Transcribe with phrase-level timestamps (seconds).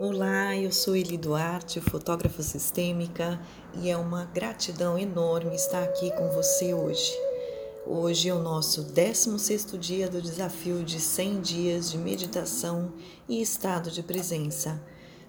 [0.00, 3.40] Olá, eu sou Eli Duarte, fotógrafa sistêmica,
[3.82, 7.12] e é uma gratidão enorme estar aqui com você hoje.
[7.84, 12.92] Hoje é o nosso 16º dia do desafio de 100 dias de meditação
[13.28, 14.80] e estado de presença.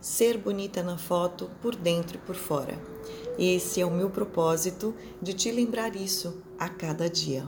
[0.00, 2.76] Ser bonita na foto por dentro e por fora.
[3.38, 7.46] Esse é o meu propósito de te lembrar isso a cada dia.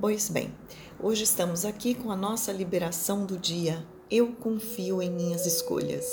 [0.00, 0.52] Pois bem,
[0.98, 3.86] hoje estamos aqui com a nossa liberação do dia.
[4.10, 6.06] Eu confio em minhas escolhas.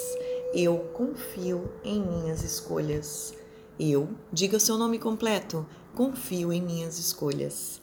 [0.53, 3.33] Eu confio em minhas escolhas.
[3.79, 5.65] Eu, diga seu nome completo,
[5.95, 7.81] confio em minhas escolhas.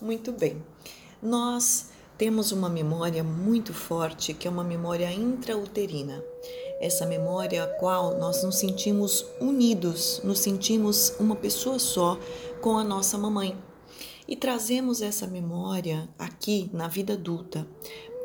[0.00, 0.62] Muito bem.
[1.22, 6.22] Nós temos uma memória muito forte, que é uma memória intrauterina.
[6.80, 12.18] Essa memória a qual nós nos sentimos unidos, nos sentimos uma pessoa só
[12.60, 13.56] com a nossa mamãe.
[14.26, 17.66] E trazemos essa memória aqui na vida adulta.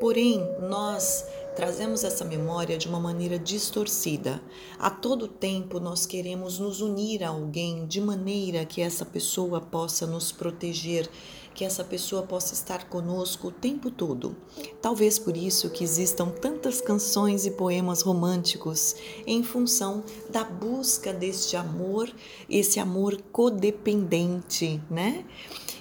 [0.03, 1.23] Porém, nós
[1.55, 4.44] trazemos essa memória de uma maneira distorcida.
[4.77, 10.05] A todo tempo nós queremos nos unir a alguém de maneira que essa pessoa possa
[10.05, 11.09] nos proteger,
[11.55, 14.36] que essa pessoa possa estar conosco o tempo todo.
[14.81, 21.55] Talvez por isso que existam tantas canções e poemas românticos em função da busca deste
[21.55, 22.14] amor,
[22.49, 25.23] esse amor codependente, né?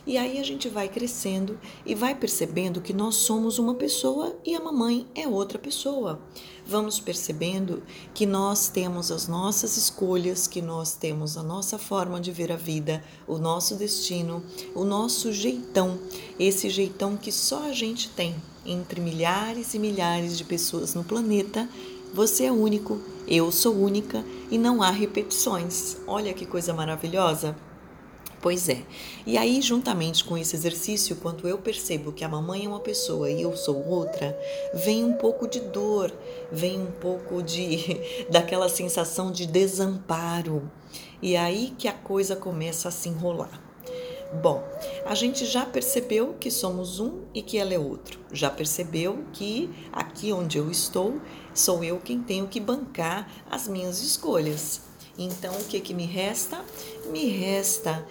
[0.05, 4.53] E aí a gente vai crescendo e vai percebendo que nós somos uma pessoa e
[4.53, 6.21] a mamãe é outra pessoa.
[6.67, 12.33] Vamos percebendo que nós temos as nossas escolhas, que nós temos a nossa forma de
[12.33, 14.43] ver a vida, o nosso destino,
[14.75, 15.97] o nosso jeitão,
[16.37, 18.35] esse jeitão que só a gente tem
[18.67, 21.69] entre milhares e milhares de pessoas no planeta.
[22.13, 25.97] Você é único, eu sou única e não há repetições.
[26.09, 27.72] Olha que coisa maravilhosa!
[28.43, 28.83] Pois é.
[29.25, 33.31] E aí, juntamente com esse exercício, quando eu percebo que a mamãe é uma pessoa
[33.31, 34.37] e eu sou outra,
[34.75, 36.13] vem um pouco de dor,
[36.51, 40.69] vem um pouco de daquela sensação de desamparo.
[41.23, 43.63] E aí que a coisa começa a se enrolar.
[44.43, 44.65] Bom,
[45.07, 48.19] a gente já percebeu que somos um e que ela é outro.
[48.33, 51.21] Já percebeu que aqui onde eu estou,
[51.55, 54.81] sou eu quem tenho que bancar as minhas escolhas.
[55.19, 56.65] Então, o que, que me resta?
[57.11, 58.07] Me resta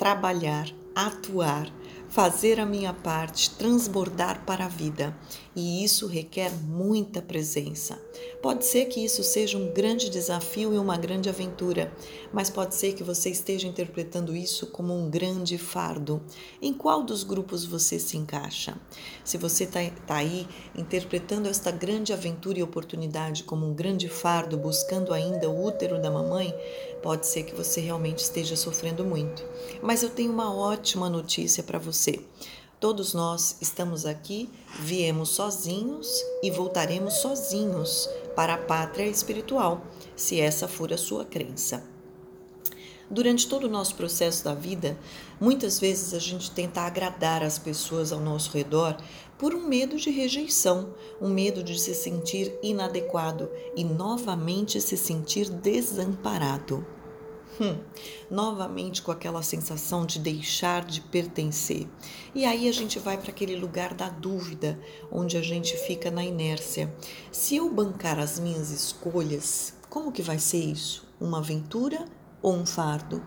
[0.00, 1.68] trabalhar, atuar,
[2.10, 5.16] fazer a minha parte, transbordar para a vida.
[5.54, 8.00] E isso requer muita presença.
[8.42, 11.92] Pode ser que isso seja um grande desafio e uma grande aventura,
[12.32, 16.20] mas pode ser que você esteja interpretando isso como um grande fardo.
[16.60, 18.76] Em qual dos grupos você se encaixa?
[19.24, 24.56] Se você está tá aí interpretando esta grande aventura e oportunidade como um grande fardo,
[24.56, 26.54] buscando ainda o útero da mamãe,
[27.02, 29.44] pode ser que você realmente esteja sofrendo muito.
[29.82, 31.99] Mas eu tenho uma ótima notícia para você.
[32.80, 36.08] Todos nós estamos aqui, viemos sozinhos
[36.42, 39.82] e voltaremos sozinhos para a pátria espiritual,
[40.16, 41.84] se essa for a sua crença.
[43.10, 44.96] Durante todo o nosso processo da vida,
[45.38, 48.96] muitas vezes a gente tenta agradar as pessoas ao nosso redor
[49.36, 55.50] por um medo de rejeição, um medo de se sentir inadequado e novamente se sentir
[55.50, 56.99] desamparado.
[57.62, 57.76] Hum,
[58.30, 61.86] novamente com aquela sensação de deixar de pertencer.
[62.34, 64.80] E aí a gente vai para aquele lugar da dúvida,
[65.12, 66.90] onde a gente fica na inércia.
[67.30, 71.06] Se eu bancar as minhas escolhas, como que vai ser isso?
[71.20, 72.06] Uma aventura
[72.40, 73.22] ou um fardo?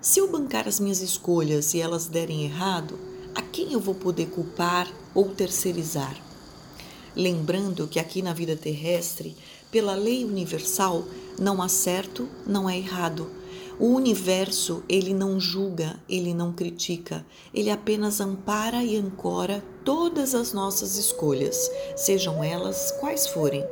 [0.00, 2.98] Se eu bancar as minhas escolhas e elas derem errado,
[3.32, 6.16] a quem eu vou poder culpar ou terceirizar?
[7.14, 9.36] Lembrando que aqui na vida terrestre,
[9.70, 11.04] pela lei universal,
[11.38, 13.40] não há certo, não é errado
[13.82, 20.52] o universo, ele não julga, ele não critica, ele apenas ampara e ancora todas as
[20.52, 23.66] nossas escolhas, sejam elas quais forem.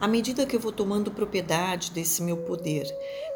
[0.00, 2.86] À medida que eu vou tomando propriedade desse meu poder,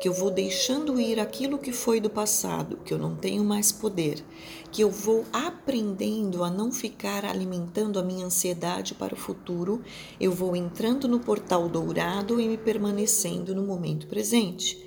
[0.00, 3.72] que eu vou deixando ir aquilo que foi do passado, que eu não tenho mais
[3.72, 4.25] poder,
[4.71, 9.83] que eu vou aprendendo a não ficar alimentando a minha ansiedade para o futuro,
[10.21, 14.85] eu vou entrando no portal dourado e me permanecendo no momento presente.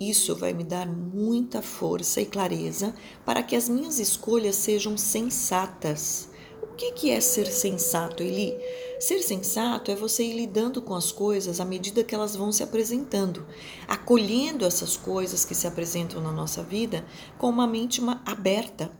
[0.00, 6.30] Isso vai me dar muita força e clareza para que as minhas escolhas sejam sensatas.
[6.62, 8.56] O que é ser sensato, Eli?
[8.98, 12.62] Ser sensato é você ir lidando com as coisas à medida que elas vão se
[12.62, 13.46] apresentando,
[13.86, 17.04] acolhendo essas coisas que se apresentam na nossa vida
[17.36, 18.90] com uma mente aberta,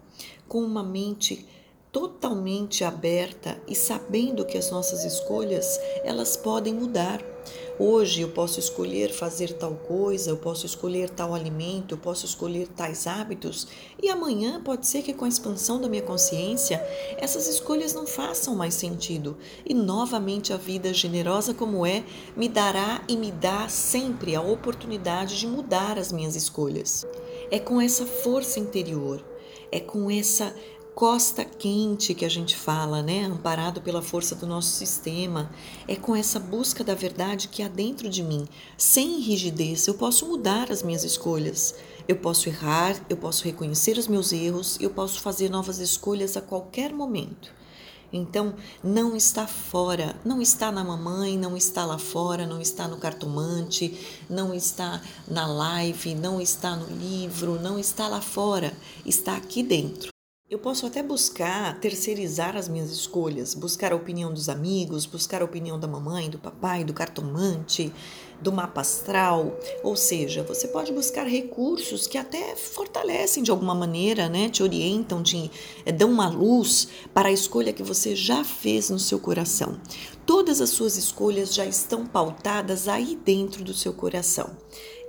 [0.47, 1.49] com uma mente
[1.91, 7.23] totalmente aberta e sabendo que as nossas escolhas elas podem mudar.
[7.83, 12.69] Hoje eu posso escolher fazer tal coisa, eu posso escolher tal alimento, eu posso escolher
[12.69, 13.67] tais hábitos,
[14.03, 16.79] e amanhã pode ser que com a expansão da minha consciência
[17.17, 19.35] essas escolhas não façam mais sentido,
[19.65, 22.05] e novamente a vida generosa como é
[22.37, 27.07] me dará e me dá sempre a oportunidade de mudar as minhas escolhas.
[27.51, 29.25] É com essa força interior,
[29.73, 30.55] é com essa
[30.95, 33.25] costa quente que a gente fala, né?
[33.25, 35.51] Amparado pela força do nosso sistema.
[35.89, 38.47] É com essa busca da verdade que há dentro de mim.
[38.77, 41.75] Sem rigidez, eu posso mudar as minhas escolhas.
[42.07, 46.41] Eu posso errar, eu posso reconhecer os meus erros, eu posso fazer novas escolhas a
[46.41, 47.53] qualquer momento.
[48.13, 52.97] Então, não está fora, não está na mamãe, não está lá fora, não está no
[52.97, 53.97] cartomante,
[54.29, 58.73] não está na live, não está no livro, não está lá fora,
[59.07, 60.11] está aqui dentro.
[60.51, 65.45] Eu posso até buscar terceirizar as minhas escolhas, buscar a opinião dos amigos, buscar a
[65.45, 67.93] opinião da mamãe, do papai, do cartomante,
[68.41, 69.57] do mapa astral.
[69.85, 74.49] Ou seja, você pode buscar recursos que até fortalecem de alguma maneira, né?
[74.49, 75.49] Te orientam, te
[75.87, 79.81] é, dão uma luz para a escolha que você já fez no seu coração.
[80.27, 84.51] Todas as suas escolhas já estão pautadas aí dentro do seu coração.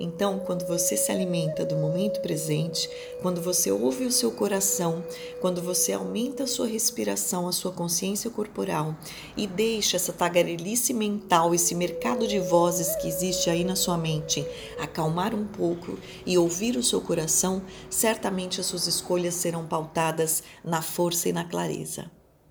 [0.01, 2.89] Então, quando você se alimenta do momento presente,
[3.21, 5.03] quando você ouve o seu coração,
[5.39, 8.95] quando você aumenta a sua respiração, a sua consciência corporal
[9.37, 14.43] e deixa essa tagarelice mental, esse mercado de vozes que existe aí na sua mente,
[14.79, 20.81] acalmar um pouco e ouvir o seu coração, certamente as suas escolhas serão pautadas na
[20.81, 22.09] força e na clareza.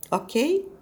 [0.09, 0.80] Ok?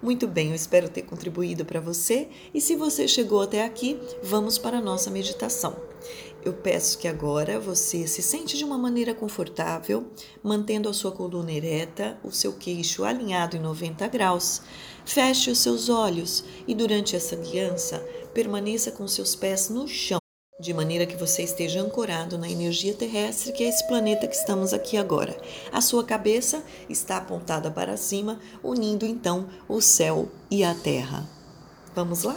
[0.00, 4.56] Muito bem, eu espero ter contribuído para você e se você chegou até aqui, vamos
[4.56, 5.76] para a nossa meditação.
[6.44, 10.06] Eu peço que agora você se sente de uma maneira confortável,
[10.40, 14.62] mantendo a sua coluna ereta, o seu queixo alinhado em 90 graus.
[15.04, 17.98] Feche os seus olhos e durante essa guiança,
[18.32, 20.17] permaneça com seus pés no chão
[20.60, 24.72] de maneira que você esteja ancorado na energia terrestre, que é esse planeta que estamos
[24.72, 25.40] aqui agora.
[25.70, 31.28] A sua cabeça está apontada para cima, unindo então o céu e a terra.
[31.94, 32.36] Vamos lá?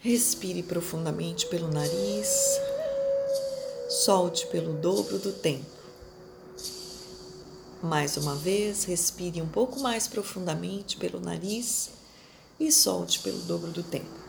[0.00, 2.60] Respire profundamente pelo nariz,
[3.88, 5.66] solte pelo dobro do tempo.
[7.82, 11.90] Mais uma vez, respire um pouco mais profundamente pelo nariz
[12.60, 14.25] e solte pelo dobro do tempo.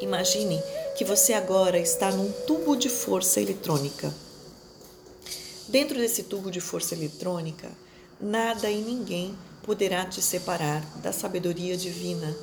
[0.00, 0.62] Imagine
[0.96, 4.12] que você agora está num tubo de força eletrônica.
[5.68, 7.70] Dentro desse tubo de força eletrônica,
[8.18, 12.34] nada e ninguém poderá te separar da sabedoria divina.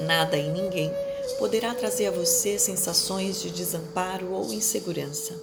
[0.00, 0.92] Nada e ninguém
[1.38, 5.34] poderá trazer a você sensações de desamparo ou insegurança.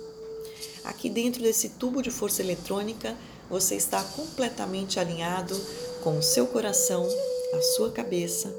[0.86, 3.16] Aqui dentro desse tubo de força eletrônica,
[3.50, 5.60] você está completamente alinhado
[6.02, 7.06] com o seu coração,
[7.54, 8.56] a sua cabeça,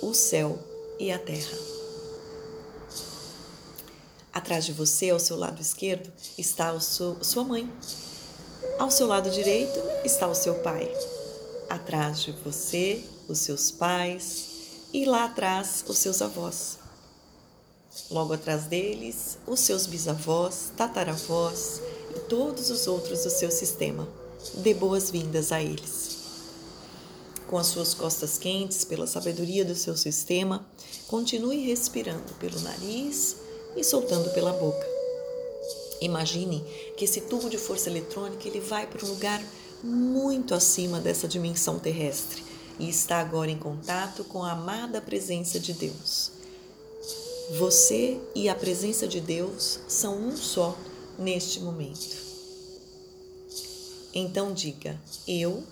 [0.00, 0.56] o céu
[0.98, 1.56] e a terra.
[4.32, 7.70] Atrás de você, ao seu lado esquerdo, está a sua mãe.
[8.78, 10.92] Ao seu lado direito está o seu pai.
[11.68, 14.46] Atrás de você, os seus pais
[14.92, 16.78] e lá atrás, os seus avós.
[18.10, 21.80] Logo atrás deles, os seus bisavós, tataravós
[22.14, 24.08] e todos os outros do seu sistema.
[24.54, 26.13] Dê boas-vindas a eles
[27.48, 30.66] com as suas costas quentes pela sabedoria do seu sistema,
[31.06, 33.36] continue respirando pelo nariz
[33.76, 34.86] e soltando pela boca.
[36.00, 36.64] Imagine
[36.96, 39.42] que esse tubo de força eletrônica ele vai para um lugar
[39.82, 42.42] muito acima dessa dimensão terrestre
[42.78, 46.32] e está agora em contato com a amada presença de Deus.
[47.58, 50.76] Você e a presença de Deus são um só
[51.18, 52.16] neste momento.
[54.14, 55.62] Então diga: Eu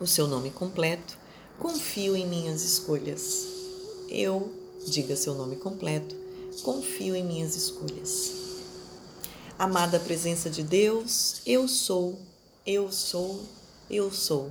[0.00, 1.18] o seu nome completo,
[1.58, 3.46] confio em minhas escolhas.
[4.08, 4.50] Eu,
[4.86, 6.16] diga seu nome completo,
[6.62, 8.32] confio em minhas escolhas.
[9.58, 12.18] Amada presença de Deus, eu sou,
[12.66, 13.42] eu sou,
[13.90, 14.50] eu sou.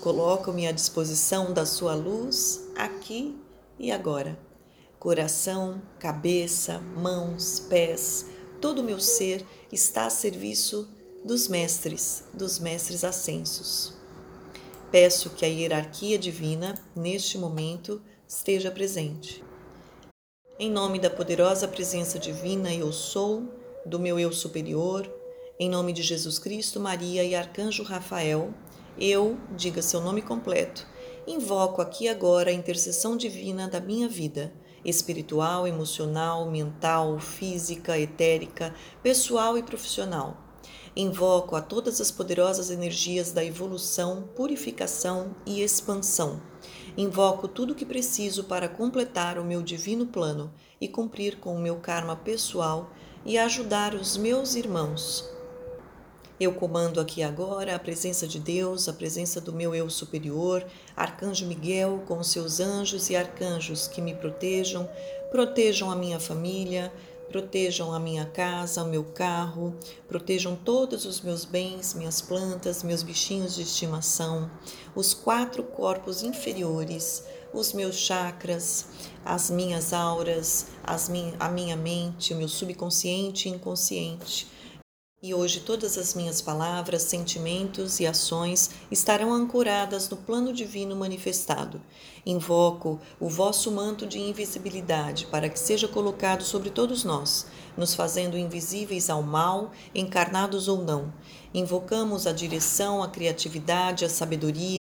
[0.00, 3.38] Coloco-me à disposição da sua luz aqui
[3.78, 4.38] e agora.
[4.98, 8.24] Coração, cabeça, mãos, pés,
[8.62, 10.88] todo o meu ser está a serviço
[11.22, 13.99] dos mestres, dos mestres ascensos.
[14.90, 19.40] Peço que a hierarquia divina, neste momento, esteja presente.
[20.58, 23.44] Em nome da poderosa presença divina, eu sou,
[23.86, 25.08] do meu eu superior,
[25.60, 28.52] em nome de Jesus Cristo, Maria e Arcanjo Rafael,
[28.98, 30.84] eu, diga seu nome completo,
[31.24, 34.52] invoco aqui agora a intercessão divina da minha vida,
[34.84, 40.49] espiritual, emocional, mental, física, etérica, pessoal e profissional
[40.96, 46.40] Invoco a todas as poderosas energias da evolução, purificação e expansão.
[46.96, 51.60] Invoco tudo o que preciso para completar o meu divino plano e cumprir com o
[51.60, 52.90] meu karma pessoal
[53.24, 55.24] e ajudar os meus irmãos.
[56.40, 60.66] Eu comando aqui agora a presença de Deus, a presença do meu eu superior,
[60.96, 64.88] Arcanjo Miguel com seus anjos e arcanjos que me protejam,
[65.30, 66.90] protejam a minha família,
[67.30, 69.74] protejam a minha casa, o meu carro,
[70.08, 74.50] protejam todos os meus bens, minhas plantas, meus bichinhos de estimação,
[74.94, 78.86] os quatro corpos inferiores, os meus chakras,
[79.24, 84.59] as minhas auras, as min a minha mente, o meu subconsciente e inconsciente
[85.22, 91.78] e hoje todas as minhas palavras, sentimentos e ações estarão ancoradas no plano divino manifestado.
[92.24, 97.46] Invoco o vosso manto de invisibilidade para que seja colocado sobre todos nós,
[97.76, 101.12] nos fazendo invisíveis ao mal, encarnados ou não.
[101.52, 104.80] Invocamos a direção, a criatividade, a sabedoria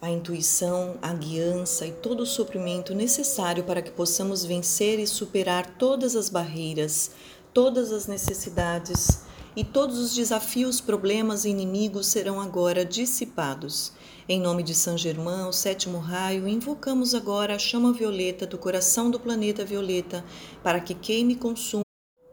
[0.00, 5.74] a intuição, a guiança e todo o suprimento necessário para que possamos vencer e superar
[5.76, 7.10] todas as barreiras,
[7.52, 9.26] todas as necessidades
[9.58, 13.92] e todos os desafios, problemas e inimigos serão agora dissipados.
[14.28, 19.10] Em nome de São Germão, o sétimo raio, invocamos agora a chama violeta do coração
[19.10, 20.24] do planeta violeta
[20.62, 21.82] para que queime e consuma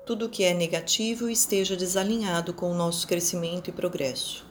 [0.06, 4.46] tudo o que é negativo e esteja desalinhado com o nosso crescimento e progresso.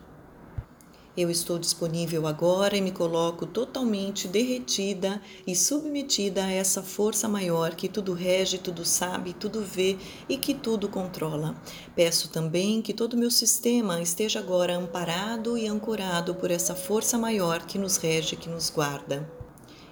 [1.17, 7.77] Eu estou disponível agora e me coloco totalmente derretida e submetida a essa força maior
[7.77, 9.97] que tudo rege, tudo sabe, tudo vê
[10.29, 11.55] e que tudo controla.
[11.95, 17.17] Peço também que todo o meu sistema esteja agora amparado e ancorado por essa força
[17.17, 19.44] maior que nos rege, que nos guarda.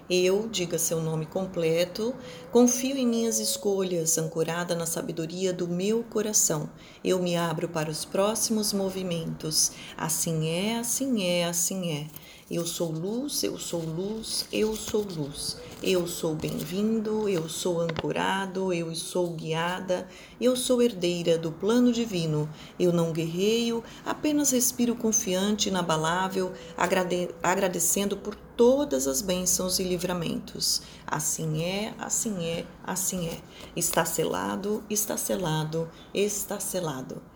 [0.09, 2.13] Eu, diga seu nome completo,
[2.51, 6.69] confio em minhas escolhas, ancorada na sabedoria do meu coração.
[7.03, 9.71] Eu me abro para os próximos movimentos.
[9.97, 12.07] Assim é, assim é, assim é.
[12.53, 15.57] Eu sou luz, eu sou luz, eu sou luz.
[15.81, 20.07] Eu sou bem-vindo, eu sou ancorado, eu sou guiada,
[20.39, 22.47] eu sou herdeira do plano divino.
[22.79, 30.83] Eu não guerreio, apenas respiro confiante, inabalável, agrade agradecendo por todas as bênçãos e livramentos.
[31.07, 33.41] Assim é, assim é, assim é.
[33.75, 37.32] Está selado, está selado, está selado.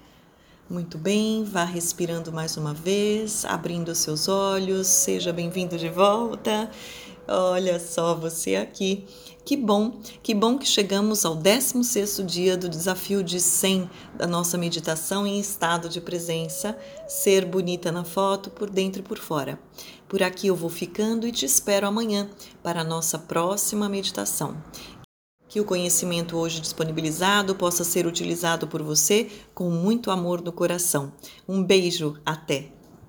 [0.70, 6.70] Muito bem, vá respirando mais uma vez, abrindo seus olhos, seja bem-vindo de volta.
[7.26, 9.06] Olha só você aqui.
[9.46, 14.58] Que bom, que bom que chegamos ao 16º dia do desafio de 100 da nossa
[14.58, 19.58] meditação em estado de presença, ser bonita na foto por dentro e por fora.
[20.10, 22.30] Por aqui eu vou ficando e te espero amanhã
[22.62, 24.58] para a nossa próxima meditação.
[25.58, 31.12] Que o conhecimento hoje disponibilizado possa ser utilizado por você com muito amor no coração.
[31.50, 32.77] Um beijo, até!